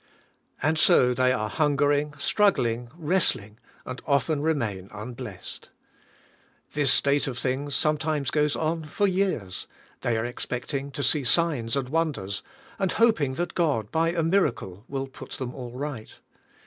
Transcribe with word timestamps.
And 0.63 0.79
so 0.79 1.13
they 1.13 1.31
are 1.31 1.47
hungering, 1.47 2.15
struggling, 2.17 2.89
wrestling, 2.97 3.59
and 3.85 4.01
often 4.07 4.41
remain 4.41 4.89
unblessed. 4.91 5.69
This 6.73 6.89
state 6.91 7.27
of 7.27 7.37
things 7.37 7.75
sometimes 7.75 8.31
goes 8.31 8.55
on 8.55 8.85
for 8.85 9.05
years— 9.07 9.67
they 10.01 10.17
are 10.17 10.25
expecting 10.25 10.89
to 10.89 11.03
see 11.03 11.23
signs 11.23 11.75
and 11.75 11.87
wonders, 11.89 12.41
and 12.79 12.93
hoping 12.93 13.35
that 13.35 13.53
God, 13.53 13.91
by 13.91 14.09
a 14.09 14.23
miracle, 14.23 14.85
will 14.87 15.05
put 15.05 15.33
them 15.33 15.53
all 15.53 15.77
right. 15.77 16.17